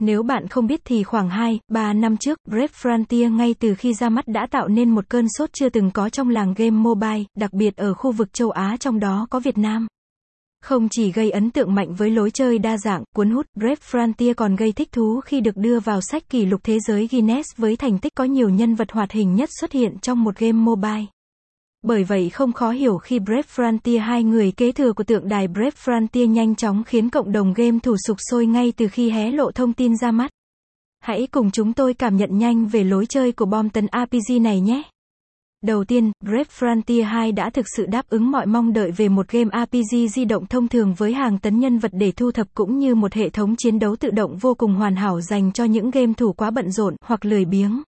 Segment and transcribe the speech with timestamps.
[0.00, 3.94] Nếu bạn không biết thì khoảng 2, 3 năm trước, Brave Frontier ngay từ khi
[3.94, 7.24] ra mắt đã tạo nên một cơn sốt chưa từng có trong làng game mobile,
[7.36, 9.86] đặc biệt ở khu vực châu Á trong đó có Việt Nam.
[10.62, 14.34] Không chỉ gây ấn tượng mạnh với lối chơi đa dạng, cuốn hút, Brave Frontier
[14.34, 17.76] còn gây thích thú khi được đưa vào sách kỷ lục thế giới Guinness với
[17.76, 21.04] thành tích có nhiều nhân vật hoạt hình nhất xuất hiện trong một game mobile.
[21.86, 25.48] Bởi vậy không khó hiểu khi Brave Frontier hai người kế thừa của tượng đài
[25.48, 29.30] Brave Frontier nhanh chóng khiến cộng đồng game thủ sục sôi ngay từ khi hé
[29.30, 30.30] lộ thông tin ra mắt.
[31.00, 34.60] Hãy cùng chúng tôi cảm nhận nhanh về lối chơi của bom tấn RPG này
[34.60, 34.82] nhé.
[35.64, 39.28] Đầu tiên, Brave Frontier 2 đã thực sự đáp ứng mọi mong đợi về một
[39.28, 42.78] game RPG di động thông thường với hàng tấn nhân vật để thu thập cũng
[42.78, 45.90] như một hệ thống chiến đấu tự động vô cùng hoàn hảo dành cho những
[45.90, 47.82] game thủ quá bận rộn hoặc lười biếng.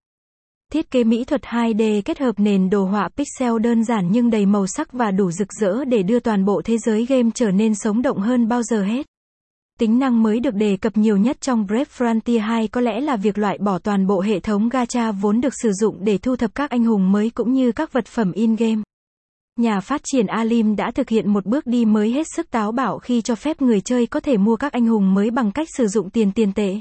[0.73, 4.47] Thiết kế mỹ thuật 2D kết hợp nền đồ họa pixel đơn giản nhưng đầy
[4.47, 7.75] màu sắc và đủ rực rỡ để đưa toàn bộ thế giới game trở nên
[7.75, 9.07] sống động hơn bao giờ hết.
[9.79, 13.17] Tính năng mới được đề cập nhiều nhất trong Brave Frontier 2 có lẽ là
[13.17, 16.55] việc loại bỏ toàn bộ hệ thống gacha vốn được sử dụng để thu thập
[16.55, 18.83] các anh hùng mới cũng như các vật phẩm in-game.
[19.59, 22.99] Nhà phát triển Alim đã thực hiện một bước đi mới hết sức táo bạo
[22.99, 25.87] khi cho phép người chơi có thể mua các anh hùng mới bằng cách sử
[25.87, 26.81] dụng tiền tiền tệ.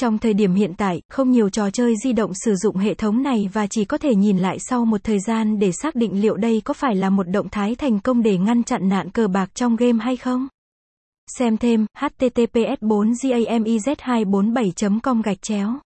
[0.00, 3.22] Trong thời điểm hiện tại, không nhiều trò chơi di động sử dụng hệ thống
[3.22, 6.36] này và chỉ có thể nhìn lại sau một thời gian để xác định liệu
[6.36, 9.54] đây có phải là một động thái thành công để ngăn chặn nạn cờ bạc
[9.54, 10.48] trong game hay không.
[11.38, 15.78] Xem thêm, https 4 gamez247 com gạch chéo